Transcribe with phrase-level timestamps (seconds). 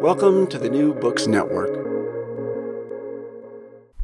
[0.00, 1.72] Welcome to the New Books Network.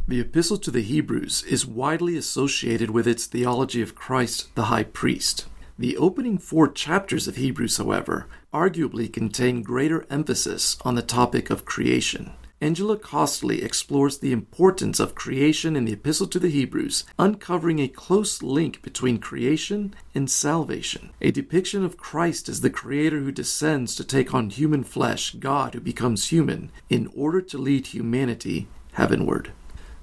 [0.08, 4.84] The Epistle to the Hebrews is widely associated with its theology of Christ the High
[4.84, 5.46] Priest.
[5.78, 11.64] The opening four chapters of Hebrews, however, arguably contain greater emphasis on the topic of
[11.64, 12.32] creation.
[12.62, 17.88] Angela Costley explores the importance of creation in the Epistle to the Hebrews, uncovering a
[17.88, 21.10] close link between creation and salvation.
[21.20, 25.74] A depiction of Christ as the Creator who descends to take on human flesh, God
[25.74, 29.50] who becomes human, in order to lead humanity heavenward.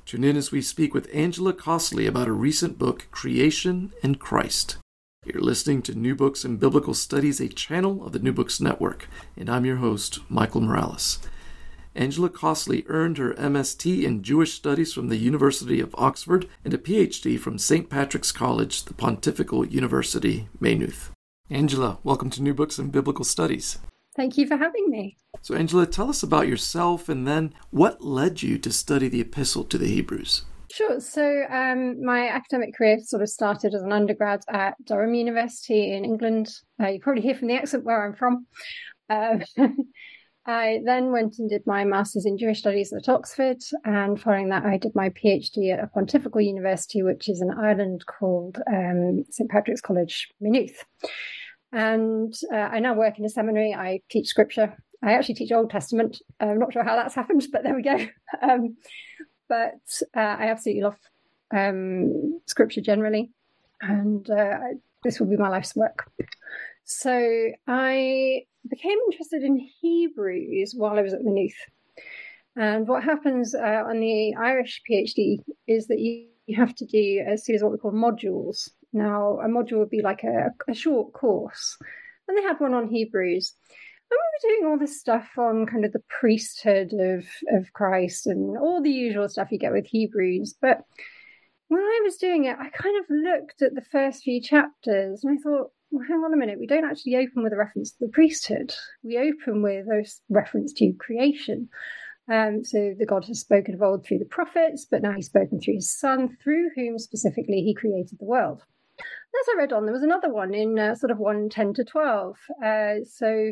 [0.05, 4.75] Tune in as we speak with Angela Costley about her recent book, Creation and Christ.
[5.25, 9.07] You're listening to New Books and Biblical Studies, a channel of the New Books Network,
[9.37, 11.19] and I'm your host, Michael Morales.
[11.99, 16.77] Angela Costley earned her MST in Jewish Studies from the University of Oxford and a
[16.77, 17.89] PhD from St.
[17.89, 21.11] Patrick's College, the Pontifical University, Maynooth.
[21.49, 23.79] Angela, welcome to New Books and Biblical Studies.
[24.15, 25.17] Thank you for having me.
[25.41, 29.65] So, Angela, tell us about yourself and then what led you to study the Epistle
[29.65, 30.45] to the Hebrews?
[30.71, 31.01] Sure.
[31.01, 36.05] So, um, my academic career sort of started as an undergrad at Durham University in
[36.05, 36.47] England.
[36.81, 38.47] Uh, you probably hear from the accent where I'm from.
[39.09, 39.43] Um,
[40.49, 44.65] I then went and did my master's in Jewish studies at Oxford, and following that,
[44.65, 49.47] I did my PhD at a Pontifical University, which is an island called um, St
[49.47, 50.83] Patrick's College, Maynooth.
[51.71, 53.75] And uh, I now work in a seminary.
[53.75, 54.75] I teach scripture.
[55.03, 56.19] I actually teach Old Testament.
[56.39, 57.97] I'm not sure how that's happened, but there we go.
[58.41, 58.77] Um,
[59.49, 59.81] but
[60.15, 60.97] uh, I absolutely love
[61.53, 63.31] um, scripture generally,
[63.81, 64.59] and uh,
[65.03, 66.09] this will be my life's work.
[66.91, 71.53] So I became interested in Hebrews while I was at Maynooth.
[72.55, 77.23] And what happens uh, on the Irish PhD is that you, you have to do
[77.29, 78.69] a series of what we call modules.
[78.91, 81.77] Now, a module would be like a, a short course,
[82.27, 83.53] and they had one on Hebrews.
[84.09, 87.23] And we were doing all this stuff on kind of the priesthood of,
[87.55, 90.55] of Christ and all the usual stuff you get with Hebrews.
[90.59, 90.81] But
[91.67, 95.37] when I was doing it, I kind of looked at the first few chapters and
[95.37, 97.97] I thought, well, hang on a minute, we don't actually open with a reference to
[98.01, 98.73] the priesthood.
[99.03, 101.69] We open with a reference to creation.
[102.31, 105.59] Um, so the God has spoken of old through the prophets, but now he's spoken
[105.59, 108.61] through his son, through whom specifically he created the world.
[108.99, 111.83] As I read on, there was another one in uh, sort of 1 10 to
[111.83, 112.35] 12.
[112.63, 113.51] Uh, so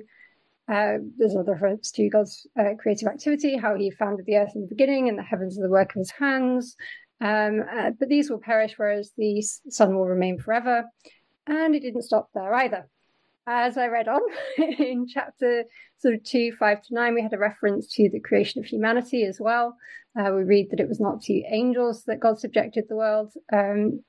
[0.67, 4.61] uh, there's another reference to God's uh, creative activity, how he founded the earth in
[4.61, 6.75] the beginning and the heavens are the work of his hands.
[7.21, 10.83] Um, uh, but these will perish, whereas the Son will remain forever.
[11.47, 12.87] And it didn't stop there either.
[13.49, 14.21] As I read on
[14.57, 15.63] in chapter
[15.99, 19.23] sort of two, five to nine, we had a reference to the creation of humanity
[19.23, 19.77] as well.
[20.19, 24.03] Uh, we read that it was not to angels that God subjected the world, um,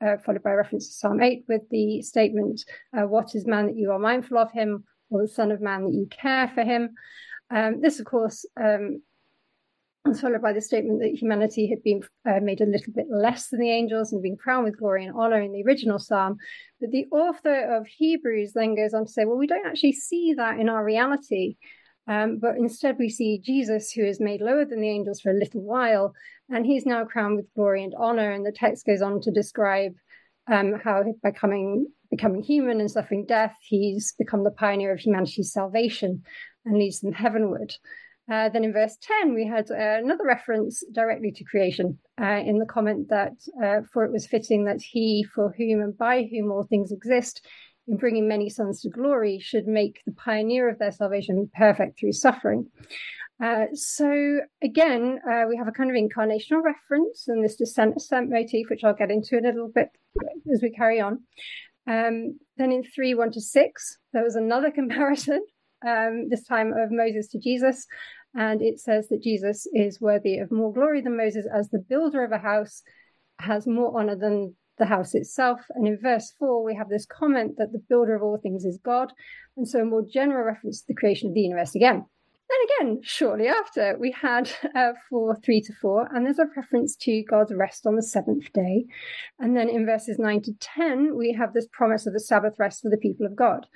[0.00, 2.64] uh, followed by a reference to Psalm 8 with the statement,
[2.96, 5.84] uh, What is man that you are mindful of him, or the Son of Man
[5.84, 6.94] that you care for him?
[7.50, 9.02] Um, this, of course, um,
[10.04, 13.48] was followed by the statement that humanity had been uh, made a little bit less
[13.48, 16.36] than the angels and been crowned with glory and honor in the original psalm.
[16.80, 20.34] But the author of Hebrews then goes on to say, well, we don't actually see
[20.36, 21.56] that in our reality.
[22.06, 25.38] Um, but instead, we see Jesus, who is made lower than the angels for a
[25.38, 26.14] little while,
[26.48, 28.32] and he's now crowned with glory and honor.
[28.32, 29.92] And the text goes on to describe
[30.50, 35.52] um, how by coming becoming human and suffering death, he's become the pioneer of humanity's
[35.52, 36.22] salvation
[36.64, 37.74] and leads them heavenward.
[38.30, 42.58] Uh, then in verse 10, we had uh, another reference directly to creation uh, in
[42.58, 43.32] the comment that,
[43.62, 47.46] uh, for it was fitting that he, for whom and by whom all things exist,
[47.86, 52.12] in bringing many sons to glory, should make the pioneer of their salvation perfect through
[52.12, 52.66] suffering.
[53.42, 58.28] Uh, so again, uh, we have a kind of incarnational reference and this descent ascent
[58.28, 59.90] motif, which I'll get into in a little bit
[60.52, 61.20] as we carry on.
[61.86, 65.44] Um, then in 3 1 to 6, there was another comparison,
[65.86, 67.86] um, this time of Moses to Jesus.
[68.34, 72.24] And it says that Jesus is worthy of more glory than Moses as the builder
[72.24, 72.82] of a house
[73.40, 75.60] has more honor than the house itself.
[75.70, 78.78] And in verse 4, we have this comment that the builder of all things is
[78.84, 79.12] God.
[79.56, 82.04] And so a more general reference to the creation of the universe again.
[82.48, 86.96] Then again, shortly after, we had uh, 4 3 to 4, and there's a reference
[86.96, 88.86] to God's rest on the seventh day.
[89.38, 92.80] And then in verses 9 to 10, we have this promise of the Sabbath rest
[92.80, 93.66] for the people of God.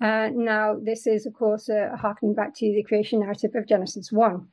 [0.00, 4.10] Uh, now, this is, of course, uh, harkening back to the creation narrative of Genesis
[4.10, 4.46] 1.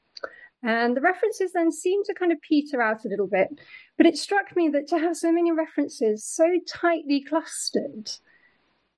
[0.63, 3.49] And the references then seem to kind of peter out a little bit.
[3.97, 8.11] But it struck me that to have so many references so tightly clustered,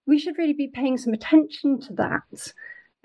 [0.05, 2.53] we should really be paying some attention to that.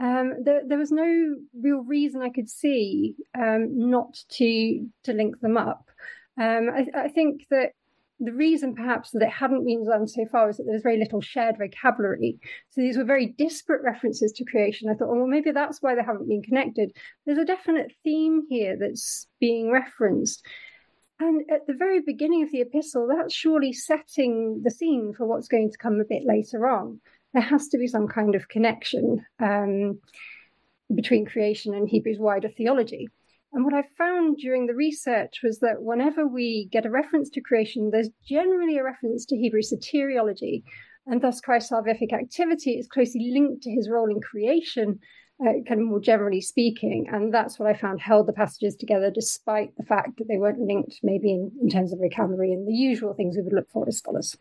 [0.00, 5.40] Um, there, there, was no real reason I could see um, not to to link
[5.40, 5.88] them up.
[6.40, 7.72] Um, I, I, think that
[8.20, 10.98] the reason perhaps that it hadn't been done so far was that there was very
[10.98, 12.38] little shared vocabulary.
[12.70, 14.88] So these were very disparate references to creation.
[14.88, 16.96] I thought, well, maybe that's why they haven't been connected.
[17.26, 20.44] There's a definite theme here that's being referenced.
[21.20, 25.48] And at the very beginning of the epistle, that's surely setting the scene for what's
[25.48, 27.00] going to come a bit later on
[27.32, 29.98] there has to be some kind of connection um,
[30.94, 33.08] between creation and Hebrews' wider theology.
[33.52, 37.40] And what I found during the research was that whenever we get a reference to
[37.40, 40.62] creation, there's generally a reference to Hebrew soteriology,
[41.06, 44.98] and thus Christ's salvific activity is closely linked to his role in creation,
[45.40, 47.06] uh, kind of more generally speaking.
[47.10, 50.60] And that's what I found held the passages together, despite the fact that they weren't
[50.60, 53.88] linked, maybe in, in terms of vocabulary and the usual things we would look for
[53.88, 54.36] as scholars.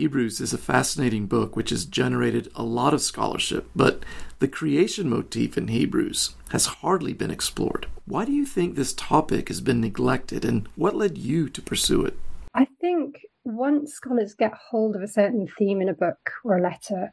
[0.00, 4.02] Hebrews is a fascinating book which has generated a lot of scholarship, but
[4.38, 7.86] the creation motif in Hebrews has hardly been explored.
[8.06, 12.02] Why do you think this topic has been neglected, and what led you to pursue
[12.02, 12.16] it?
[12.54, 16.62] I think once scholars get hold of a certain theme in a book or a
[16.62, 17.12] letter,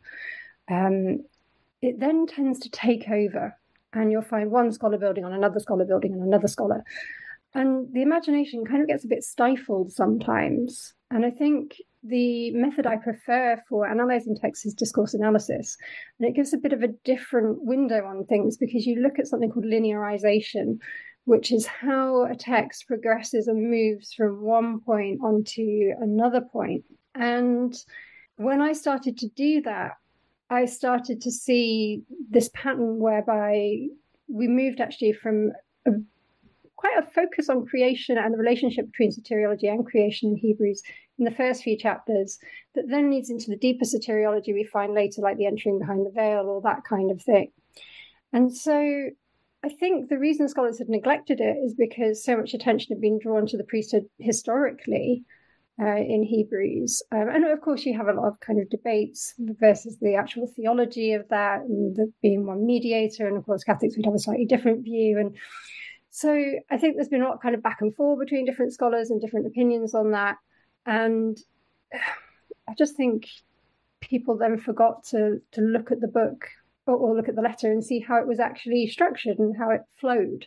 [0.71, 1.25] um,
[1.81, 3.53] it then tends to take over,
[3.91, 6.85] and you'll find one scholar building on another scholar building on another scholar.
[7.53, 10.93] And the imagination kind of gets a bit stifled sometimes.
[11.11, 15.77] And I think the method I prefer for analyzing text is discourse analysis.
[16.19, 19.27] And it gives a bit of a different window on things because you look at
[19.27, 20.79] something called linearization,
[21.25, 26.83] which is how a text progresses and moves from one point onto another point.
[27.15, 27.75] And
[28.37, 29.93] when I started to do that,
[30.49, 33.87] I started to see this pattern whereby
[34.27, 35.51] we moved actually from
[35.85, 35.91] a
[36.77, 40.81] quite a focus on creation and the relationship between soteriology and creation in Hebrews
[41.17, 42.39] in the first few chapters
[42.75, 46.11] that then leads into the deeper soteriology we find later, like the entering behind the
[46.11, 47.51] veil, or that kind of thing.
[48.33, 49.09] And so
[49.63, 53.19] I think the reason scholars had neglected it is because so much attention had been
[53.19, 55.23] drawn to the priesthood historically
[55.79, 57.03] uh, in Hebrews.
[57.11, 60.47] Um, and of course, you have a lot of kind of debates versus the actual
[60.47, 63.27] theology of that, and the, being one mediator.
[63.27, 65.19] And of course, Catholics would have a slightly different view.
[65.19, 65.35] And
[66.09, 66.33] so
[66.71, 69.09] I think there's been a lot of kind of back and forth between different scholars
[69.09, 70.37] and different opinions on that.
[70.87, 71.37] And
[72.69, 73.27] I just think
[74.01, 76.45] people then forgot to to look at the book
[76.85, 79.69] or, or, look at the letter and see how it was actually structured and how
[79.69, 80.45] it flowed.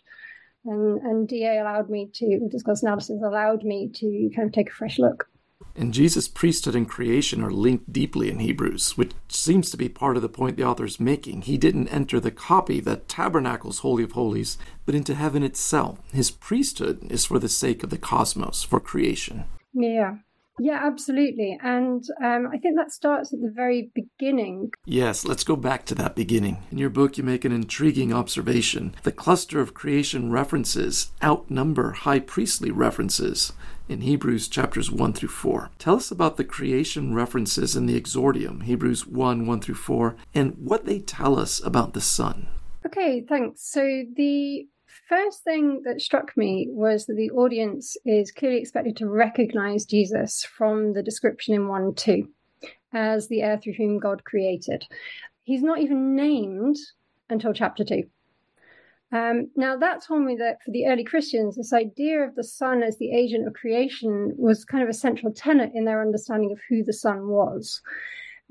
[0.64, 4.74] And and DA allowed me to discourse analysis allowed me to kind of take a
[4.74, 5.28] fresh look.
[5.76, 10.16] And Jesus' priesthood and creation are linked deeply in Hebrews, which seems to be part
[10.16, 11.42] of the point the author is making.
[11.42, 16.00] He didn't enter the copy that tabernacles Holy of Holies, but into heaven itself.
[16.12, 19.44] His priesthood is for the sake of the cosmos, for creation.
[19.72, 20.16] Yeah.
[20.62, 21.58] Yeah, absolutely.
[21.62, 24.70] And um, I think that starts at the very beginning.
[24.84, 26.62] Yes, let's go back to that beginning.
[26.70, 28.94] In your book, you make an intriguing observation.
[29.02, 33.54] The cluster of creation references outnumber high priestly references
[33.88, 35.70] in Hebrews chapters 1 through 4.
[35.78, 40.58] Tell us about the creation references in the exordium, Hebrews 1 1 through 4, and
[40.58, 42.48] what they tell us about the Son.
[42.86, 43.62] Okay, thanks.
[43.70, 44.66] So the
[45.10, 50.44] first thing that struck me was that the audience is clearly expected to recognize Jesus
[50.44, 52.28] from the description in 1 2
[52.92, 54.84] as the heir through whom God created.
[55.42, 56.76] He's not even named
[57.28, 58.04] until chapter 2.
[59.12, 62.84] Um, now, that told me that for the early Christians, this idea of the Son
[62.84, 66.60] as the agent of creation was kind of a central tenet in their understanding of
[66.68, 67.82] who the Son was.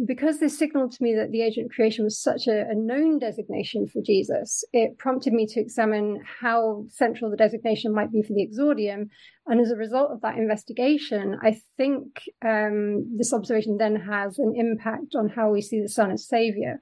[0.05, 3.85] Because this signaled to me that the agent creation was such a, a, known designation
[3.85, 8.47] for Jesus, it prompted me to examine how central the designation might be for the
[8.47, 9.09] exordium.
[9.45, 14.53] And as a result of that investigation, I think um, this observation then has an
[14.55, 16.81] impact on how we see the Son as Savior.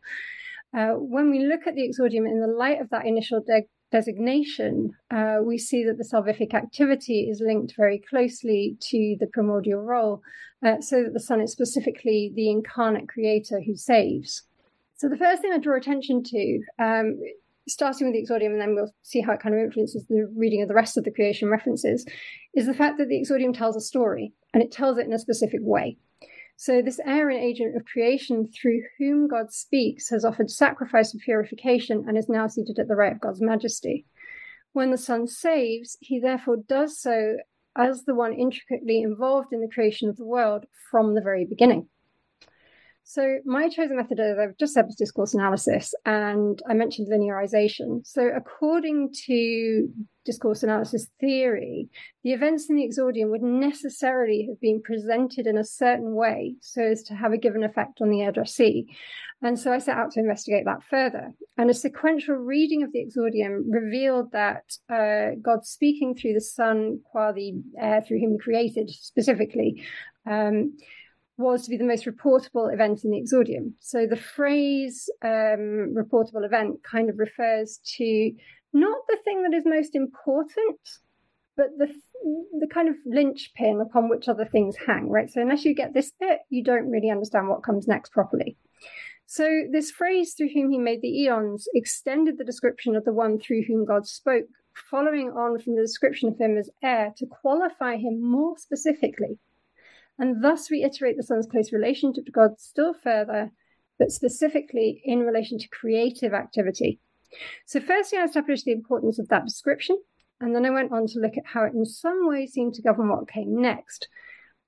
[0.78, 4.92] Uh, when we look at the exordium in the light of that initial de- designation,
[5.12, 10.22] uh, we see that the salvific activity is linked very closely to the primordial role,
[10.66, 14.44] uh, so that the Son is specifically the incarnate creator who saves.
[14.96, 17.20] So, the first thing I draw attention to, um,
[17.68, 20.62] starting with the exordium, and then we'll see how it kind of influences the reading
[20.62, 22.06] of the rest of the creation references,
[22.56, 25.20] is the fact that the exordium tells a story and it tells it in a
[25.20, 25.98] specific way.
[26.60, 31.22] So, this heir and agent of creation through whom God speaks has offered sacrifice of
[31.22, 34.08] purification and is now seated at the right of God's majesty.
[34.74, 37.38] When the Son saves, he therefore does so
[37.76, 41.90] as the one intricately involved in the creation of the world from the very beginning.
[43.10, 48.06] So, my chosen method, as I've just said, was discourse analysis, and I mentioned linearization.
[48.06, 49.88] So, according to
[50.26, 51.88] discourse analysis theory,
[52.26, 56.82] the events in the exordium would necessarily have been presented in a certain way so
[56.82, 58.88] as to have a given effect on the addressee.
[59.42, 61.34] And so I set out to investigate that further.
[61.58, 67.00] And a sequential reading of the exordium revealed that uh, God speaking through the Son,
[67.10, 69.82] qua the heir through whom he created specifically,
[70.26, 70.74] um,
[71.38, 73.74] was to be the most reportable event in the exordium.
[73.80, 78.32] So the phrase um, reportable event kind of refers to
[78.74, 80.80] not the thing that is most important,
[81.56, 81.88] but the
[82.60, 85.30] the kind of linchpin upon which other things hang, right?
[85.30, 88.58] So unless you get this bit, you don't really understand what comes next properly.
[89.28, 93.40] So this phrase through whom he made the eons extended the description of the one
[93.40, 94.46] through whom God spoke,
[94.90, 99.38] following on from the description of him as heir to qualify him more specifically
[100.20, 103.52] and thus reiterate the Son's close relationship to God still further,
[104.00, 107.00] but specifically in relation to creative activity.
[107.66, 109.98] So, firstly, I established the importance of that description,
[110.40, 112.82] and then I went on to look at how it in some way seemed to
[112.82, 114.08] govern what came next.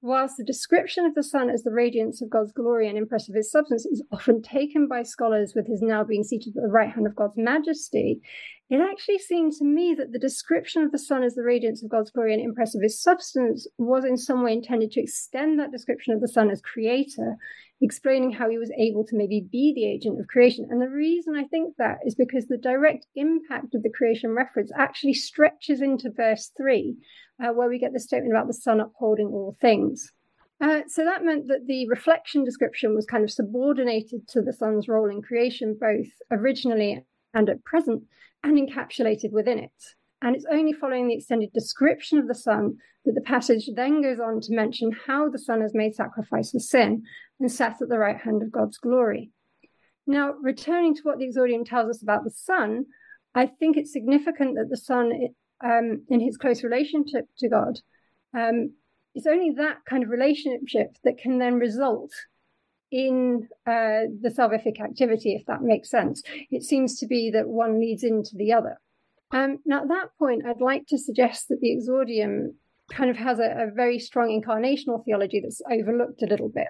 [0.01, 3.35] Whilst the description of the Son as the radiance of God's glory and impress of
[3.35, 6.89] his substance is often taken by scholars with his now being seated at the right
[6.89, 8.21] hand of God's majesty,
[8.69, 11.89] it actually seemed to me that the description of the Son as the radiance of
[11.89, 15.71] God's glory and impress of his substance was in some way intended to extend that
[15.71, 17.35] description of the Son as creator,
[17.81, 20.67] explaining how he was able to maybe be the agent of creation.
[20.69, 24.71] And the reason I think that is because the direct impact of the creation reference
[24.77, 26.95] actually stretches into verse 3,
[27.41, 30.12] uh, where we get the statement about the Son upholding all things.
[30.62, 34.89] Uh, so that meant that the reflection description was kind of subordinated to the Son's
[34.89, 38.03] role in creation, both originally and at present
[38.43, 39.71] and encapsulated within it.
[40.21, 44.19] And it's only following the extended description of the Son that the passage then goes
[44.19, 47.03] on to mention how the Son has made sacrifice for sin
[47.39, 49.31] and sat at the right hand of God's glory.
[50.05, 52.85] Now, returning to what the exordium tells us about the Son,
[53.33, 55.11] I think it's significant that the Son,
[55.63, 57.79] um, in his close relationship to God,
[58.38, 58.73] um,
[59.15, 62.11] it's only that kind of relationship that can then result
[62.91, 66.23] in uh, the salvific activity, if that makes sense.
[66.51, 68.79] It seems to be that one leads into the other.
[69.31, 72.55] Um, now, at that point, I'd like to suggest that the exordium
[72.91, 76.69] kind of has a, a very strong incarnational theology that's overlooked a little bit.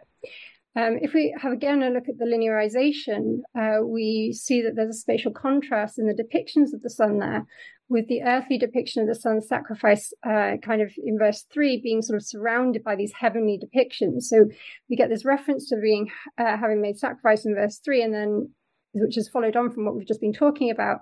[0.75, 4.96] Um, if we have again a look at the linearization, uh, we see that there's
[4.96, 7.48] a spatial contrast in the depictions of the Son there,
[7.88, 12.04] with the earthly depiction of the son's sacrifice, uh, kind of in verse three, being
[12.04, 14.24] sort of surrounded by these heavenly depictions.
[14.24, 14.46] So
[14.89, 18.51] we get this reference to being uh, having made sacrifice in verse three, and then
[18.94, 21.00] which is followed on from what we've just been talking about.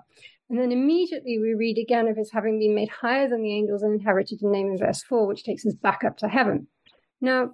[0.50, 3.82] And then immediately we read again of his having been made higher than the angels
[3.82, 6.68] and inherited a name in verse four, which takes us back up to heaven.
[7.20, 7.50] Now,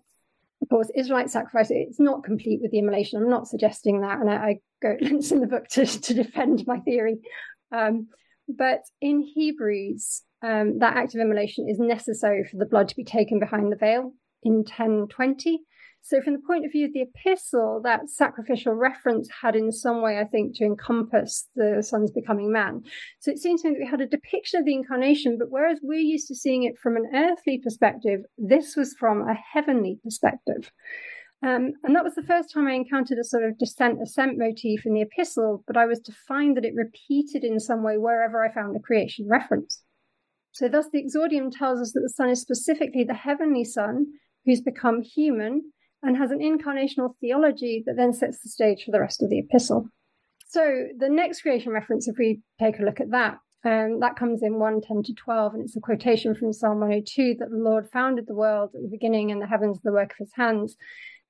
[0.63, 3.21] of course, Israelite sacrifice, it's not complete with the immolation.
[3.21, 4.21] I'm not suggesting that.
[4.21, 7.19] And I, I go links in the book to, to defend my theory.
[7.73, 8.09] Um,
[8.49, 13.05] but in Hebrews, um, that act of immolation is necessary for the blood to be
[13.05, 15.61] taken behind the veil in 1020.
[16.07, 20.03] So, from the point of view of the epistle, that sacrificial reference had in some
[20.03, 22.83] way, I think, to encompass the Son's becoming man.
[23.21, 25.81] So, it seems to me that we had a depiction of the incarnation, but whereas
[25.83, 30.71] we're used to seeing it from an earthly perspective, this was from a heavenly perspective.
[31.43, 34.85] Um, and that was the first time I encountered a sort of descent ascent motif
[34.85, 38.45] in the epistle, but I was to find that it repeated in some way wherever
[38.45, 39.83] I found a creation reference.
[40.53, 44.05] So, thus, the exordium tells us that the Son is specifically the heavenly Son
[44.45, 45.73] who's become human
[46.05, 49.39] and has an incarnational theology that then sets the stage for the rest of the
[49.39, 49.89] epistle.
[50.49, 54.43] So, the next creation reference, if we take a look at that, um, that comes
[54.43, 57.89] in 1 10 to 12, and it's a quotation from Psalm 102 that the Lord
[57.91, 60.77] founded the world at the beginning and the heavens the work of his hands.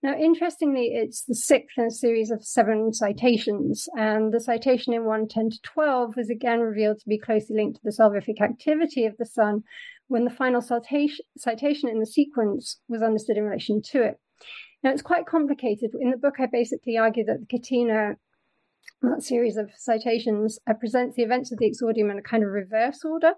[0.02, 5.04] Now, interestingly, it's the sixth in a series of seven citations, and the citation in
[5.04, 9.16] 110 to 12 was again revealed to be closely linked to the salvific activity of
[9.16, 9.62] the Son
[10.08, 14.20] when the final citation in the sequence was understood in relation to it.
[14.82, 15.92] Now, it's quite complicated.
[15.98, 18.16] In the book, I basically argue that the Catena,
[19.02, 22.50] that series of citations, uh, presents the events of the exordium in a kind of
[22.50, 23.32] reverse order.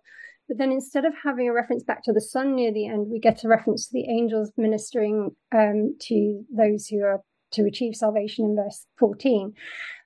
[0.48, 3.18] But then instead of having a reference back to the Son near the end, we
[3.18, 7.20] get a reference to the angels ministering um, to those who are
[7.52, 9.52] to achieve salvation in verse 14.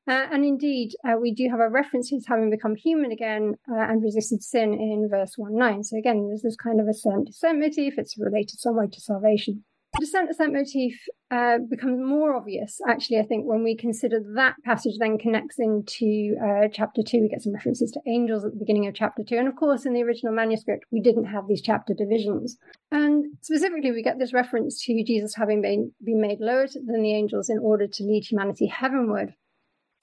[0.09, 3.55] Uh, and indeed, uh, we do have a reference to his having become human again
[3.71, 5.85] uh, and resisted sin in verse 1 9.
[5.85, 7.95] So again, there's this kind of ascent descent motif.
[7.99, 9.65] It's related some way to salvation.
[9.99, 10.95] The descent motif
[11.31, 16.37] uh, becomes more obvious, actually, I think, when we consider that passage then connects into
[16.43, 17.21] uh, chapter 2.
[17.21, 19.37] We get some references to angels at the beginning of chapter 2.
[19.37, 22.57] And of course, in the original manuscript, we didn't have these chapter divisions.
[22.93, 27.15] And specifically, we get this reference to Jesus having been, been made lower than the
[27.15, 29.35] angels in order to lead humanity heavenward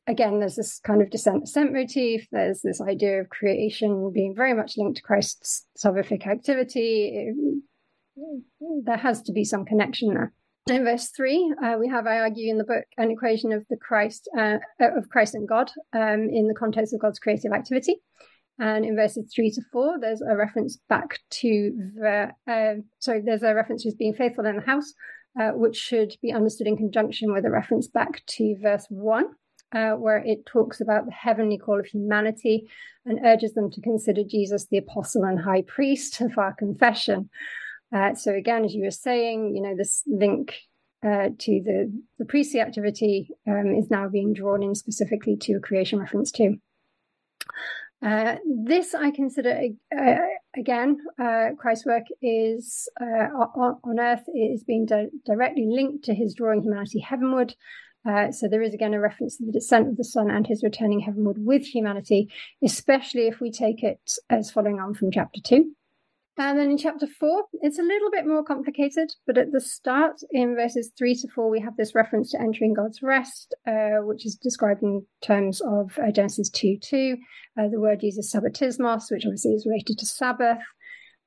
[0.08, 2.27] again, there's this kind of descent ascent motif.
[2.32, 7.34] There's this idea of creation being very much linked to Christ's salvific activity.
[8.83, 10.33] There has to be some connection there.
[10.69, 13.77] In verse three, uh, we have, I argue in the book, an equation of the
[13.77, 17.95] Christ uh, of Christ and God um, in the context of God's creative activity.
[18.59, 23.43] And in verses three to four, there's a reference back to the, uh, sorry, there's
[23.43, 24.93] a reference to being faithful in the house,
[25.39, 29.27] uh, which should be understood in conjunction with a reference back to verse one
[29.74, 32.67] uh, where it talks about the heavenly call of humanity
[33.05, 37.29] and urges them to consider Jesus the apostle and high priest of our confession.
[37.94, 40.56] Uh, so again, as you were saying, you know, this link
[41.06, 45.60] uh, to the, the priestly activity um, is now being drawn in specifically to a
[45.60, 46.58] creation reference too.
[48.06, 50.15] Uh, this I consider uh,
[50.56, 56.13] again, uh, Christ's work is uh, on, on, earth is being di- directly linked to
[56.13, 57.56] his drawing humanity heavenward,
[58.08, 60.63] uh, so there is again a reference to the descent of the Son and his
[60.63, 62.32] returning heavenward with humanity,
[62.63, 65.72] especially if we take it as following on from chapter 2.
[66.39, 70.17] And then in chapter 4, it's a little bit more complicated, but at the start,
[70.30, 74.23] in verses 3 to 4, we have this reference to entering God's rest, uh, which
[74.23, 77.17] is described in terms of uh, Genesis 2 2.
[77.60, 80.60] Uh, the word uses sabbatismos, which obviously is related to Sabbath.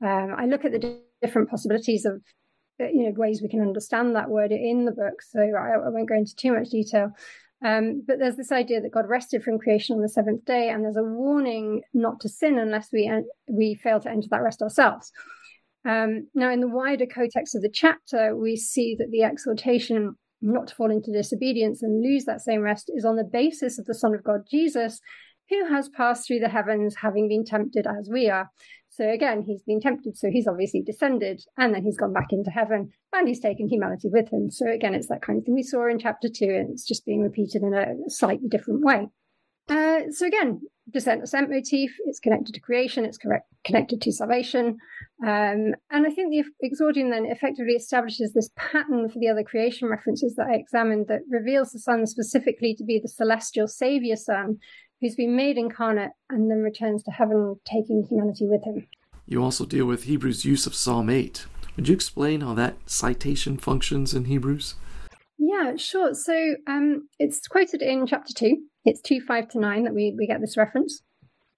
[0.00, 2.22] Um, I look at the different possibilities of
[2.80, 5.22] uh, you know ways we can understand that word in the book.
[5.28, 7.10] So I, I won't go into too much detail.
[7.64, 10.82] Um, but there's this idea that God rested from creation on the seventh day, and
[10.82, 14.62] there's a warning not to sin unless we en- we fail to enter that rest
[14.62, 15.12] ourselves.
[15.84, 20.68] Um, now, in the wider context of the chapter, we see that the exhortation not
[20.68, 23.94] to fall into disobedience and lose that same rest is on the basis of the
[23.94, 25.00] Son of God, Jesus,
[25.50, 28.48] who has passed through the heavens, having been tempted as we are.
[28.92, 32.50] So again, he's been tempted, so he's obviously descended, and then he's gone back into
[32.50, 34.50] heaven, and he's taken humanity with him.
[34.50, 37.06] So again, it's that kind of thing we saw in chapter two, and it's just
[37.06, 39.08] being repeated in a slightly different way.
[39.68, 41.92] Uh, so again, descent ascent motif.
[42.06, 43.04] It's connected to creation.
[43.04, 44.78] It's correct, connected to salvation,
[45.22, 49.88] um, and I think the exordium then effectively establishes this pattern for the other creation
[49.88, 54.58] references that I examined that reveals the Son specifically to be the celestial Savior Son
[55.00, 58.86] who's been made incarnate and then returns to heaven, taking humanity with him.
[59.26, 61.46] You also deal with Hebrews' use of Psalm 8.
[61.76, 64.74] Would you explain how that citation functions in Hebrews?
[65.38, 66.14] Yeah, sure.
[66.14, 68.56] So um, it's quoted in chapter 2.
[68.84, 71.02] It's 2 5 to 9 that we, we get this reference.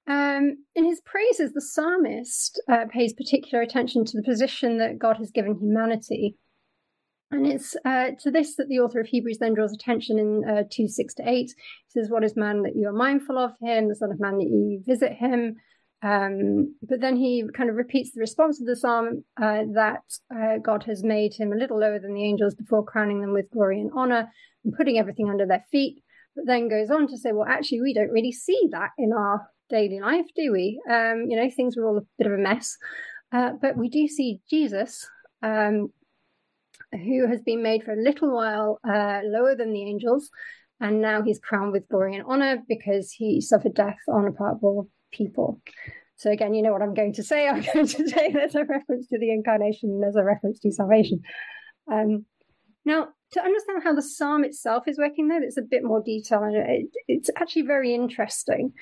[0.06, 5.16] Um, in his praises, the psalmist uh, pays particular attention to the position that God
[5.18, 6.36] has given humanity
[7.32, 10.62] and it's uh, to this that the author of Hebrews then draws attention in uh,
[10.70, 11.34] 2 6 to 8.
[11.34, 11.54] He
[11.88, 14.44] says, What is man that you are mindful of him, the Son of Man that
[14.44, 15.56] you visit him?
[16.02, 20.02] Um, but then he kind of repeats the response of the psalm uh, that
[20.34, 23.50] uh, God has made him a little lower than the angels before crowning them with
[23.50, 24.28] glory and honor
[24.64, 26.02] and putting everything under their feet.
[26.36, 29.48] But then goes on to say, Well, actually, we don't really see that in our
[29.70, 30.82] daily life, do we?
[30.90, 32.76] Um, you know, things are all a bit of a mess.
[33.32, 35.08] Uh, but we do see Jesus
[35.42, 35.88] um,
[36.92, 40.30] who has been made for a little while uh, lower than the angels,
[40.80, 44.56] and now he's crowned with glory and honor because he suffered death on a part
[44.56, 45.60] of all people.
[46.16, 47.48] So again, you know what I'm going to say.
[47.48, 51.22] I'm going to say there's a reference to the incarnation, there's a reference to salvation.
[51.90, 52.26] Um,
[52.84, 56.42] now, to understand how the psalm itself is working, though, it's a bit more detail,
[56.42, 58.72] and it, it's actually very interesting.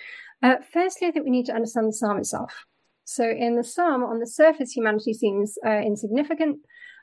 [0.43, 2.65] Uh, firstly, I think we need to understand the psalm itself.
[3.05, 6.61] So, in the psalm, on the surface, humanity seems uh, insignificant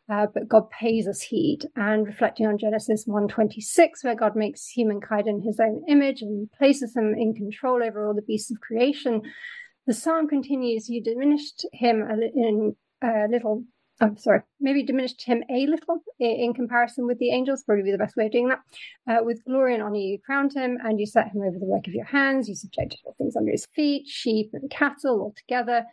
[0.10, 1.68] uh, but God pays us heed.
[1.76, 6.94] And reflecting on Genesis 1:26, where God makes humankind in His own image and places
[6.94, 9.22] them in control over all the beasts of creation,
[9.86, 13.66] the psalm continues: "You diminished him in a little
[14.00, 17.98] I'm sorry, maybe diminished him a little in comparison with the angels, probably be the
[17.98, 18.60] best way of doing that.
[19.08, 21.88] Uh, with glory and honor, you crowned him, and you set him over the work
[21.88, 22.48] of your hands.
[22.48, 25.84] You subjected all things under his feet, sheep and cattle all together,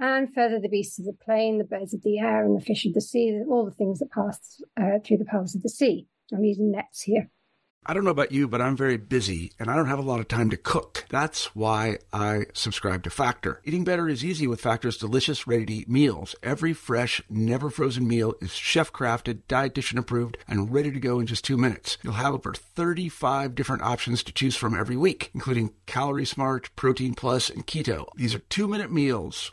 [0.00, 2.86] and further the beasts of the plain, the birds of the air, and the fish
[2.86, 6.08] of the sea, all the things that pass uh, through the paths of the sea.
[6.32, 7.30] I'm using NETS here.
[7.86, 10.20] I don't know about you, but I'm very busy and I don't have a lot
[10.20, 11.06] of time to cook.
[11.08, 13.62] That's why I subscribe to Factor.
[13.64, 16.34] Eating better is easy with Factor's delicious, ready to eat meals.
[16.42, 21.26] Every fresh, never frozen meal is chef crafted, dietitian approved, and ready to go in
[21.26, 21.96] just two minutes.
[22.02, 27.14] You'll have over 35 different options to choose from every week, including Calorie Smart, Protein
[27.14, 28.08] Plus, and Keto.
[28.14, 29.52] These are two minute meals.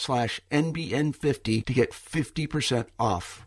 [0.00, 3.46] slash NBN50 to get 50% off.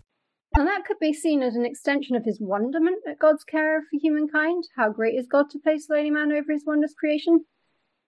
[0.55, 3.99] And that could be seen as an extension of his wonderment at God's care for
[3.99, 4.65] humankind.
[4.75, 7.45] How great is God to place lowly man over his wondrous creation?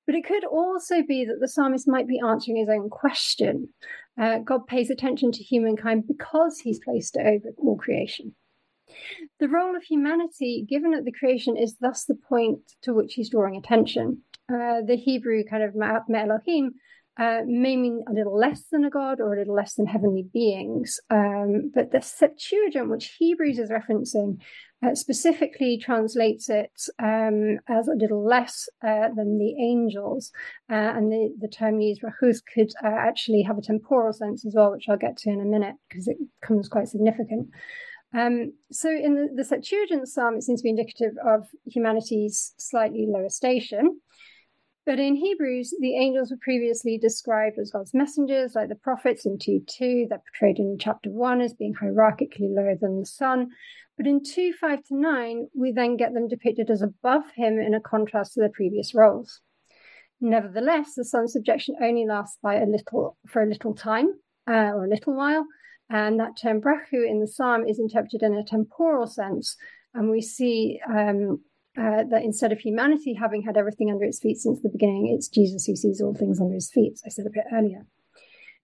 [0.05, 3.69] But it could also be that the psalmist might be answering his own question.
[4.15, 8.36] Uh, God pays attention to humankind because he's placed it over all creation.
[9.39, 13.31] The role of humanity given at the creation is thus the point to which he's
[13.31, 14.21] drawing attention.
[14.47, 16.75] Uh, the Hebrew kind of Elohim
[17.17, 20.28] uh, may mean a little less than a god or a little less than heavenly
[20.34, 20.99] beings.
[21.10, 24.39] Um, but the Septuagint, which Hebrews is referencing,
[24.86, 30.32] uh, specifically translates it um, as a little less uh, than the angels.
[30.69, 34.54] Uh, and the, the term used, brachu, could uh, actually have a temporal sense as
[34.56, 37.47] well, which I'll get to in a minute because it becomes quite significant.
[38.13, 43.06] Um, so in the, the Septuagint psalm, it seems to be indicative of humanity's slightly
[43.10, 43.99] lower station.
[44.86, 49.39] But in Hebrews, the angels were previously described as God's messengers, like the prophets in
[49.39, 50.06] 2 2.
[50.10, 53.50] They're portrayed in chapter 1 as being hierarchically lower than the Son.
[53.98, 57.74] But in 2 5 to 9, we then get them depicted as above him in
[57.74, 59.41] a contrast to their previous roles.
[60.21, 64.13] Nevertheless, the Son's subjection only lasts by a little for a little time
[64.48, 65.45] uh, or a little while.
[65.89, 69.56] And that term brachu in the psalm is interpreted in a temporal sense.
[69.93, 71.41] And we see um,
[71.77, 75.27] uh, that instead of humanity having had everything under its feet since the beginning, it's
[75.27, 77.85] Jesus who sees all things under his feet, as I said a bit earlier.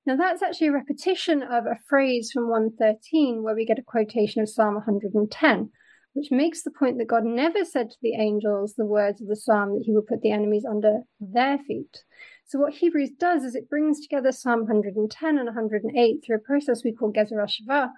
[0.05, 4.41] Now, that's actually a repetition of a phrase from 113, where we get a quotation
[4.41, 5.69] of Psalm 110,
[6.13, 9.35] which makes the point that God never said to the angels the words of the
[9.35, 12.03] psalm that he would put the enemies under their feet.
[12.45, 16.83] So, what Hebrews does is it brings together Psalm 110 and 108 through a process
[16.83, 17.91] we call Gezerah Shavah,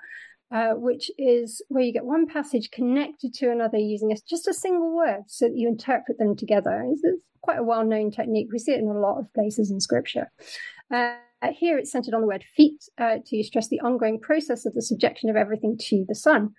[0.53, 4.53] uh, which is where you get one passage connected to another using a, just a
[4.53, 6.85] single word so that you interpret them together.
[6.91, 8.49] It's, it's quite a well known technique.
[8.51, 10.31] We see it in a lot of places in scripture.
[10.93, 11.15] Uh,
[11.51, 14.81] here it's centered on the word feet uh, to stress the ongoing process of the
[14.83, 16.51] subjection of everything to the Son.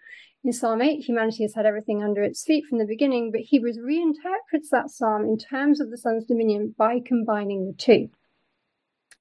[0.42, 3.78] In Psalm 8, humanity has had everything under its feet from the beginning, but Hebrews
[3.78, 8.10] reinterprets that psalm in terms of the Son's dominion by combining the two.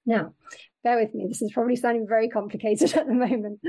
[0.05, 0.33] Now,
[0.83, 3.61] bear with me, this is probably sounding very complicated at the moment.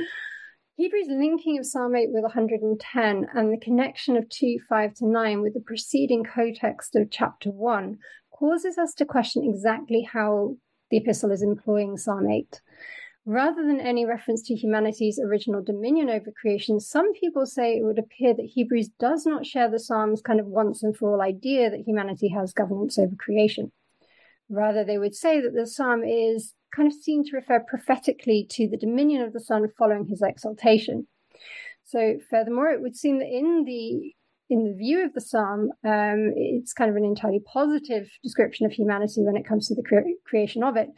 [0.77, 5.41] Hebrews linking of Psalm 8 with 110 and the connection of 2 5 to 9
[5.41, 7.97] with the preceding co-text of chapter 1
[8.33, 10.57] causes us to question exactly how
[10.91, 12.61] the epistle is employing Psalm 8.
[13.25, 18.01] Rather than any reference to humanity's original dominion over creation, some people say it would
[18.01, 21.71] appear that Hebrews does not share the Psalm's kind of once and for all idea
[21.71, 23.71] that humanity has governance over creation.
[24.49, 28.69] Rather, they would say that the Psalm is kind of seen to refer prophetically to
[28.69, 31.07] the dominion of the Son following his exaltation.
[31.85, 34.15] So, furthermore, it would seem that in the
[34.51, 38.73] in the view of the psalm, um, it's kind of an entirely positive description of
[38.73, 40.89] humanity when it comes to the cre- creation of it,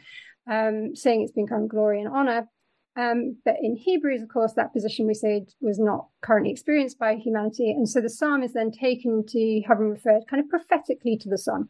[0.51, 2.49] um, saying it's been of glory and honor.
[2.97, 7.15] Um, but in Hebrews, of course, that position we said was not currently experienced by
[7.15, 7.71] humanity.
[7.71, 11.39] And so the psalm is then taken to having referred kind of prophetically to the
[11.39, 11.69] Son.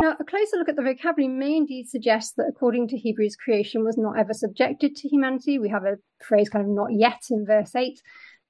[0.00, 3.84] Now, a closer look at the vocabulary may indeed suggest that according to Hebrews, creation
[3.84, 5.58] was not ever subjected to humanity.
[5.58, 8.00] We have a phrase kind of not yet in verse 8.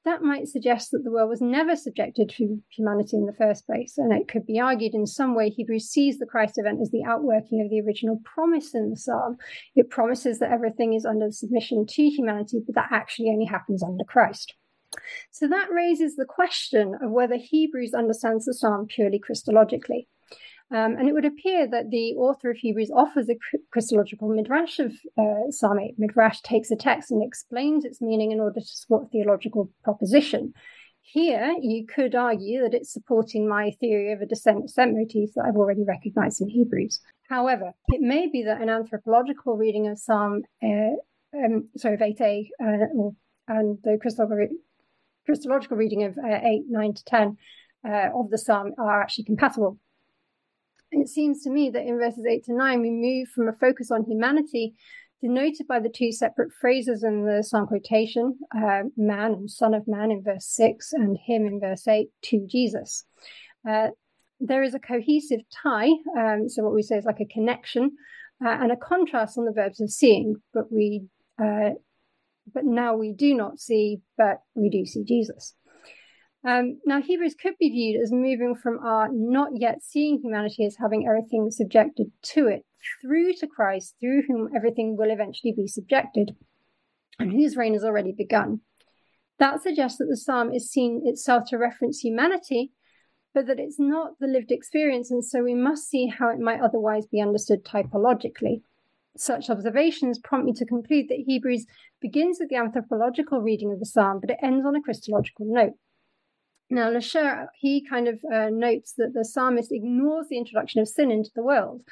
[0.04, 3.98] That might suggest that the world was never subjected to humanity in the first place.
[3.98, 7.04] And it could be argued in some way Hebrews sees the Christ event as the
[7.04, 9.36] outworking of the original promise in the psalm.
[9.74, 14.04] It promises that everything is under submission to humanity, but that actually only happens under
[14.04, 14.54] Christ.
[15.32, 20.06] So that raises the question of whether Hebrews understands the psalm purely Christologically.
[20.72, 23.36] Um, and it would appear that the author of Hebrews offers a
[23.72, 25.94] Christological midrash of uh, Psalm 8.
[25.98, 30.54] Midrash takes a text and explains its meaning in order to support a theological proposition.
[31.02, 35.44] Here, you could argue that it's supporting my theory of a descent descent motif that
[35.44, 37.00] I've already recognized in Hebrews.
[37.28, 40.94] However, it may be that an anthropological reading of Psalm, uh,
[41.34, 43.10] um, sorry, of 8a, uh,
[43.48, 44.56] and the Christological,
[45.26, 47.36] Christological reading of uh, 8, 9 to 10
[47.88, 49.78] uh, of the Psalm are actually compatible.
[50.92, 53.90] It seems to me that in verses 8 to 9, we move from a focus
[53.90, 54.74] on humanity
[55.22, 59.86] denoted by the two separate phrases in the psalm quotation, uh, man and son of
[59.86, 63.04] man in verse 6 and him in verse 8 to Jesus.
[63.68, 63.88] Uh,
[64.40, 67.92] there is a cohesive tie, um, so what we say is like a connection,
[68.44, 71.04] uh, and a contrast on the verbs of seeing, but we,
[71.40, 71.70] uh,
[72.52, 75.54] but now we do not see, but we do see Jesus.
[76.42, 80.76] Um, now, Hebrews could be viewed as moving from our not yet seeing humanity as
[80.80, 82.64] having everything subjected to it
[83.02, 86.34] through to Christ, through whom everything will eventually be subjected,
[87.18, 88.60] and whose reign has already begun.
[89.38, 92.72] That suggests that the psalm is seen itself to reference humanity,
[93.34, 96.60] but that it's not the lived experience, and so we must see how it might
[96.60, 98.62] otherwise be understood typologically.
[99.16, 101.66] Such observations prompt me to conclude that Hebrews
[102.00, 105.74] begins with the anthropological reading of the psalm, but it ends on a Christological note.
[106.72, 111.10] Now, Lasher, he kind of uh, notes that the psalmist ignores the introduction of sin
[111.10, 111.82] into the world.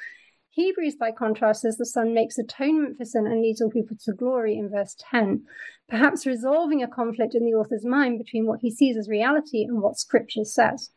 [0.51, 4.13] Hebrews, by contrast, says the Son makes atonement for sin and leads all people to
[4.13, 5.43] glory in verse 10,
[5.89, 9.81] perhaps resolving a conflict in the author's mind between what he sees as reality and
[9.81, 10.91] what Scripture says.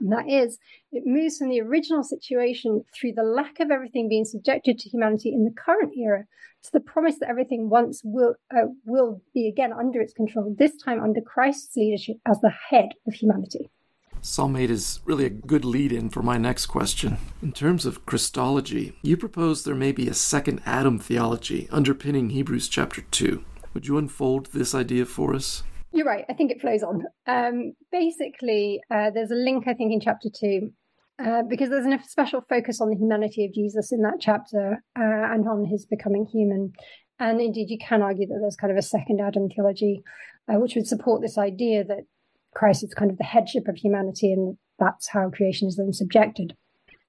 [0.00, 0.58] And that is,
[0.92, 5.32] it moves from the original situation through the lack of everything being subjected to humanity
[5.32, 6.24] in the current era
[6.62, 10.76] to the promise that everything once will uh, will be again under its control, this
[10.82, 13.70] time under Christ's leadership as the head of humanity.
[14.22, 17.16] Psalm 8 is really a good lead in for my next question.
[17.40, 22.68] In terms of Christology, you propose there may be a second Adam theology underpinning Hebrews
[22.68, 23.42] chapter 2.
[23.72, 25.62] Would you unfold this idea for us?
[25.92, 26.24] You're right.
[26.28, 27.04] I think it flows on.
[27.26, 30.70] Um, basically, uh, there's a link, I think, in chapter two,
[31.18, 35.32] uh, because there's a special focus on the humanity of Jesus in that chapter uh,
[35.32, 36.72] and on his becoming human.
[37.18, 40.02] And indeed, you can argue that there's kind of a second Adam theology,
[40.48, 42.04] uh, which would support this idea that
[42.54, 46.56] Christ is kind of the headship of humanity and that's how creation is then subjected.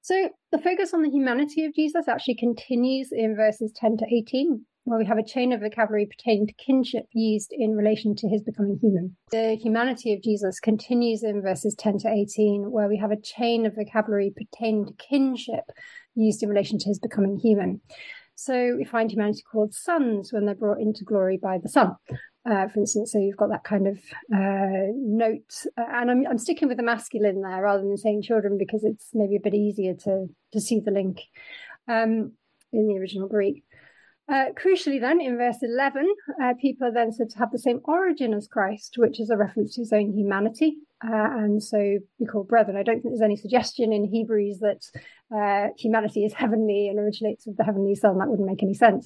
[0.01, 4.65] So the focus on the humanity of Jesus actually continues in verses 10 to 18,
[4.83, 8.41] where we have a chain of vocabulary pertaining to kinship used in relation to his
[8.41, 9.15] becoming human.
[9.31, 13.65] The humanity of Jesus continues in verses 10 to 18, where we have a chain
[13.65, 15.65] of vocabulary pertaining to kinship
[16.15, 17.81] used in relation to his becoming human.
[18.35, 21.95] So we find humanity called sons when they're brought into glory by the Son.
[22.43, 23.99] Uh, for instance, so you've got that kind of
[24.33, 28.57] uh, note, uh, and I'm, I'm sticking with the masculine there rather than saying children
[28.57, 31.21] because it's maybe a bit easier to to see the link
[31.87, 32.31] um,
[32.73, 33.63] in the original Greek.
[34.31, 36.07] Uh, crucially, then, in verse 11,
[36.41, 39.35] uh, people are then said to have the same origin as Christ, which is a
[39.35, 40.77] reference to his own humanity.
[41.03, 42.77] Uh, and so we call brethren.
[42.77, 44.85] I don't think there's any suggestion in Hebrews that
[45.35, 48.19] uh, humanity is heavenly and originates with the heavenly Son.
[48.19, 49.05] That wouldn't make any sense.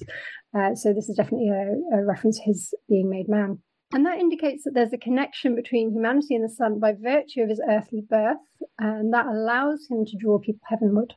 [0.56, 3.58] Uh, so this is definitely a, a reference to his being made man.
[3.92, 7.48] And that indicates that there's a connection between humanity and the Son by virtue of
[7.48, 8.38] his earthly birth,
[8.78, 11.14] and that allows him to draw people heavenward.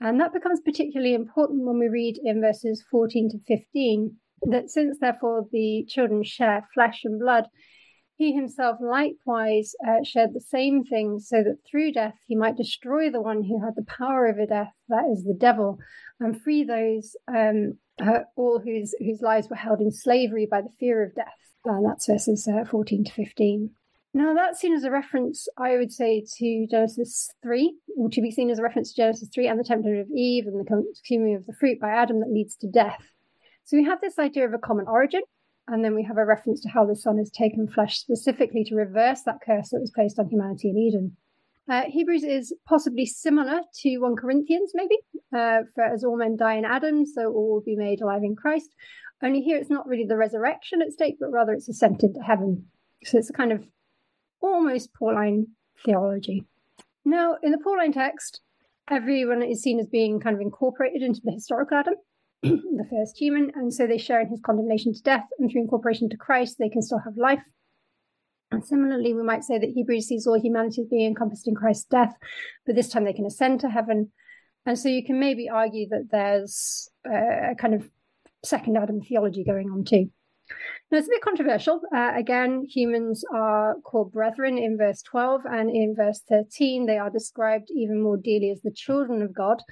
[0.00, 4.98] And that becomes particularly important when we read in verses 14 to 15 that since
[4.98, 7.46] therefore the children share flesh and blood,
[8.16, 13.10] he himself likewise uh, shared the same things, so that through death he might destroy
[13.10, 15.78] the one who had the power over death, that is the devil,
[16.18, 20.72] and free those um, uh, all whose whose lives were held in slavery by the
[20.78, 21.26] fear of death.
[21.64, 23.70] And that's verses uh, 14 to 15.
[24.12, 28.32] Now, that's seen as a reference, I would say, to Genesis 3, or to be
[28.32, 31.36] seen as a reference to Genesis 3 and the temptation of Eve and the consuming
[31.36, 32.98] of the fruit by Adam that leads to death.
[33.64, 35.22] So we have this idea of a common origin,
[35.68, 38.74] and then we have a reference to how the Son has taken flesh specifically to
[38.74, 41.16] reverse that curse that was placed on humanity in Eden.
[41.68, 44.96] Uh, Hebrews is possibly similar to 1 Corinthians, maybe,
[45.32, 48.34] uh, for as all men die in Adam, so all will be made alive in
[48.34, 48.74] Christ.
[49.22, 52.66] Only here it's not really the resurrection at stake, but rather it's ascent into heaven.
[53.04, 53.62] So it's a kind of
[54.40, 55.48] almost Pauline
[55.84, 56.44] theology.
[57.04, 58.40] Now, in the Pauline text,
[58.90, 61.94] everyone is seen as being kind of incorporated into the historical Adam,
[62.42, 66.08] the first human, and so they share in his condemnation to death, and through incorporation
[66.10, 67.42] to Christ, they can still have life.
[68.50, 71.84] And similarly, we might say that Hebrews sees all humanity as being encompassed in Christ's
[71.84, 72.14] death,
[72.66, 74.10] but this time they can ascend to heaven.
[74.66, 77.88] And so you can maybe argue that there's uh, a kind of
[78.44, 80.10] second Adam theology going on too.
[80.90, 81.80] Now, it's a bit controversial.
[81.94, 87.10] Uh, again, humans are called brethren in verse 12, and in verse 13, they are
[87.10, 89.62] described even more dearly as the children of God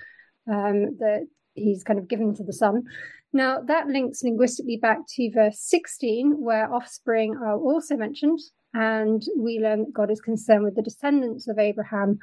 [0.48, 2.84] um, that he's kind of given to the Son.
[3.32, 8.38] Now, that links linguistically back to verse 16, where offspring are also mentioned,
[8.72, 12.18] and we learn that God is concerned with the descendants of Abraham.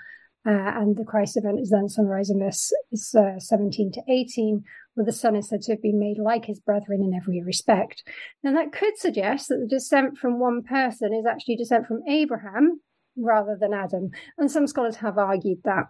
[0.48, 2.72] Uh, and the Christ event is then summarized in verse
[3.18, 4.64] uh, 17 to 18,
[4.96, 8.04] where the Son is said to have been made like his brethren in every respect.
[8.44, 12.82] Now, that could suggest that the descent from one person is actually descent from Abraham
[13.16, 14.10] rather than Adam.
[14.38, 15.86] And some scholars have argued that.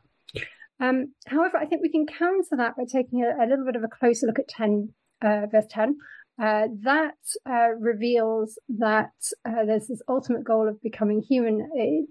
[0.80, 3.84] Um, however, I think we can counter that by taking a, a little bit of
[3.84, 5.98] a closer look at 10 uh, verse 10.
[6.38, 7.15] Uh, that
[7.50, 9.13] uh, reveals that
[9.46, 12.10] uh, there's this ultimate goal of becoming human, it,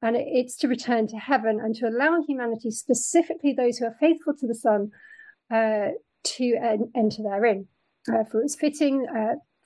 [0.00, 4.34] and it's to return to heaven and to allow humanity, specifically those who are faithful
[4.34, 4.90] to the Son,
[5.50, 5.88] uh,
[6.22, 7.66] to en- enter therein.
[8.10, 9.06] Uh, for it's fitting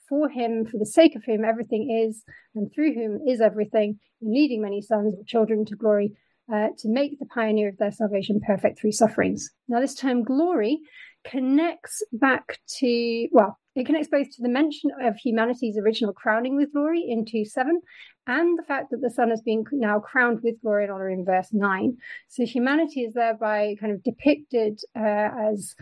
[0.09, 2.23] for him, for the sake of whom everything is,
[2.55, 6.13] and through whom is everything, in leading many sons or children to glory,
[6.53, 9.51] uh, to make the pioneer of their salvation perfect through sufferings.
[9.69, 10.81] Now, this term glory
[11.25, 16.73] connects back to, well, it connects both to the mention of humanity's original crowning with
[16.73, 17.81] glory in 2 7
[18.27, 21.25] and the fact that the Son has been now crowned with glory and honor in
[21.25, 21.97] verse 9.
[22.29, 25.75] So humanity is thereby kind of depicted uh, as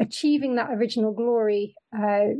[0.00, 2.34] achieving that original glory uh,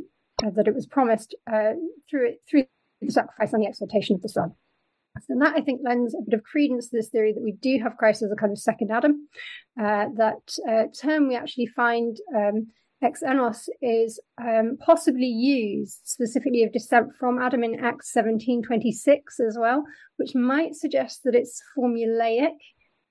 [0.54, 1.72] that it was promised uh,
[2.08, 2.64] through it, through
[3.00, 4.52] the sacrifice and the exaltation of the Son.
[5.28, 7.78] And that I think lends a bit of credence to this theory that we do
[7.82, 9.28] have Christ as a kind of second Adam.
[9.78, 12.68] Uh, that uh, term we actually find um,
[13.02, 19.56] ex enos is um, possibly used specifically of descent from Adam in Acts 17:26 as
[19.58, 19.84] well,
[20.16, 22.56] which might suggest that it's formulaic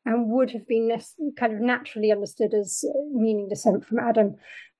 [0.05, 0.91] and would have been
[1.37, 4.35] kind of naturally understood as meaning descent from Adam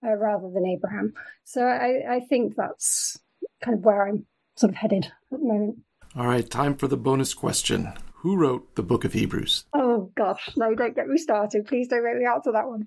[0.06, 1.14] uh, rather than Abraham.
[1.44, 3.20] So I, I think that's
[3.64, 5.80] kind of where I'm sort of headed at the moment.
[6.16, 7.94] All right, time for the bonus question.
[8.16, 9.66] Who wrote the book of Hebrews?
[9.74, 10.50] Oh, gosh.
[10.58, 11.68] No, don't get me started.
[11.68, 12.86] Please don't make me answer that one.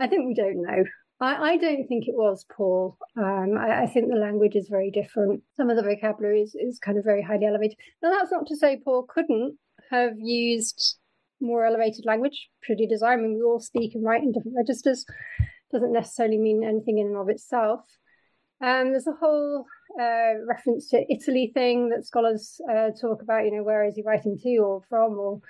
[0.00, 0.84] I think we don't know.
[1.20, 2.98] I, I don't think it was Paul.
[3.16, 5.42] Um, I, I, think the language is very different.
[5.56, 7.78] Some of the vocabulary is, is kind of very highly elevated.
[8.02, 9.56] Now, that's not to say Paul couldn't
[9.90, 10.96] have used
[11.40, 13.18] more elevated language, pretty desire.
[13.18, 15.04] I mean, we all speak and write in different registers.
[15.72, 17.80] Doesn't necessarily mean anything in and of itself.
[18.60, 19.66] Um, there's a whole
[20.00, 23.44] uh, reference to Italy thing that scholars uh, talk about.
[23.44, 25.18] You know, where is he writing to or from?
[25.18, 25.40] Or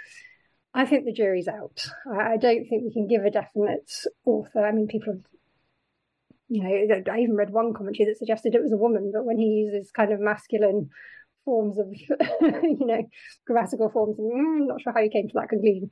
[0.72, 1.86] I think the jury's out.
[2.10, 3.90] I, I don't think we can give a definite
[4.24, 4.64] author.
[4.64, 5.22] I mean, people have.
[6.48, 9.38] You know, I even read one commentary that suggested it was a woman, but when
[9.38, 10.90] he uses kind of masculine
[11.44, 11.86] forms of,
[12.40, 13.02] you know,
[13.46, 15.90] grammatical forms, I'm mm, not sure how you came to that conclusion.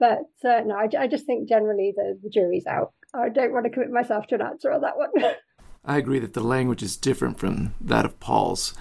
[0.00, 2.92] But uh, no, I, I, just think generally the, the jury's out.
[3.14, 5.10] I don't want to commit myself to an answer on that one.
[5.84, 8.74] I agree that the language is different from that of Paul's.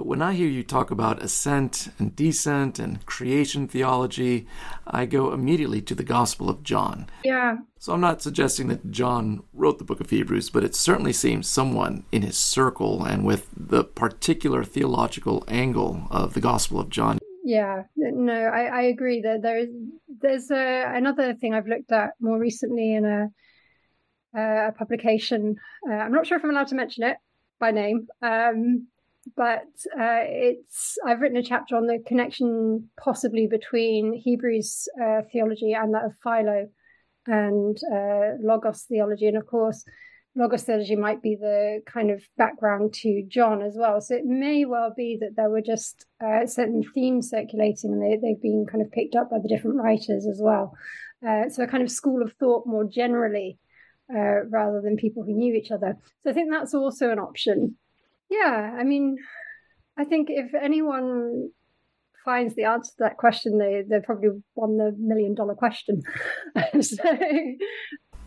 [0.00, 4.46] But when I hear you talk about ascent and descent and creation theology,
[4.86, 7.10] I go immediately to the Gospel of John.
[7.22, 7.58] Yeah.
[7.78, 11.48] So I'm not suggesting that John wrote the book of Hebrews, but it certainly seems
[11.48, 17.18] someone in his circle and with the particular theological angle of the Gospel of John.
[17.44, 19.68] Yeah, no, I, I agree that there is
[20.22, 23.28] there's a, another thing I've looked at more recently in a
[24.34, 25.56] uh, a publication.
[25.86, 27.18] Uh, I'm not sure if I'm allowed to mention it
[27.60, 28.88] by name, um,
[29.36, 35.72] but uh, it's I've written a chapter on the connection possibly between Hebrews uh, theology
[35.72, 36.68] and that of Philo
[37.26, 39.84] and uh, Logos theology, and of course.
[40.36, 44.00] Logos theology might be the kind of background to John as well.
[44.00, 48.16] So it may well be that there were just uh, certain themes circulating and they,
[48.16, 50.72] they've been kind of picked up by the different writers as well.
[51.20, 53.58] so a kind of school of thought more generally
[54.14, 55.96] uh, rather than people who knew each other.
[56.22, 57.76] So I think that's also an option.
[58.30, 59.16] Yeah, I mean,
[59.98, 61.50] I think if anyone
[62.24, 66.02] finds the answer to that question, they they probably won the million dollar question.
[66.80, 66.96] so,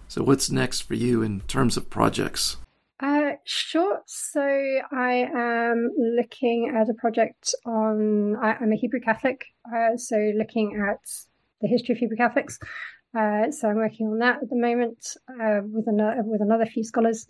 [0.08, 2.58] so what's next for you in terms of projects?
[3.00, 4.02] Uh, sure.
[4.06, 8.36] So I am looking at a project on.
[8.42, 11.00] I, am a Hebrew Catholic, uh, so looking at
[11.62, 12.60] the history of Hebrew Catholics.
[13.18, 16.84] Uh, so I'm working on that at the moment uh, with another with another few
[16.84, 17.28] scholars.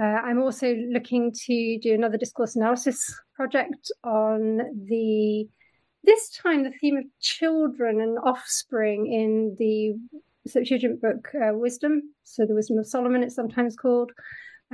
[0.00, 5.48] Uh, I'm also looking to do another discourse analysis project on the
[6.02, 9.94] this time the theme of children and offspring in the
[10.46, 12.02] Septuagint book uh, Wisdom.
[12.24, 14.12] So the Wisdom of Solomon, it's sometimes called.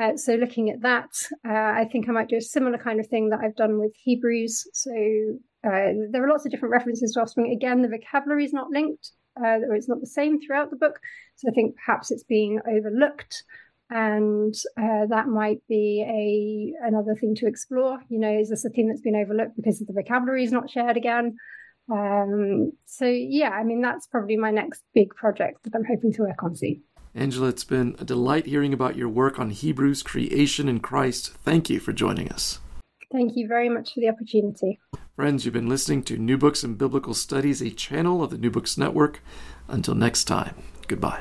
[0.00, 1.10] Uh, so looking at that,
[1.46, 3.92] uh, I think I might do a similar kind of thing that I've done with
[4.02, 4.66] Hebrews.
[4.72, 4.90] So
[5.62, 7.52] there are lots of different references to offspring.
[7.52, 10.98] Again, the vocabulary is not linked uh, or it's not the same throughout the book.
[11.36, 13.44] So I think perhaps it's being overlooked.
[13.90, 17.98] And uh, that might be a another thing to explore.
[18.08, 20.96] You know, is this a thing that's been overlooked because the vocabulary is not shared
[20.96, 21.36] again?
[21.90, 26.22] Um, so yeah, I mean that's probably my next big project that I'm hoping to
[26.22, 26.82] work on soon.
[27.14, 31.32] Angela, it's been a delight hearing about your work on Hebrews creation in Christ.
[31.42, 32.60] Thank you for joining us.
[33.10, 34.78] Thank you very much for the opportunity.
[35.16, 38.52] Friends, you've been listening to New Books in Biblical Studies, a channel of the New
[38.52, 39.20] Books Network.
[39.66, 40.54] Until next time,
[40.86, 41.20] goodbye.